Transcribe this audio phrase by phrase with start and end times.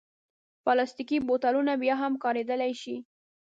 [0.63, 2.95] پلاستيکي بوتلونه بیا هم کارېدلی شي.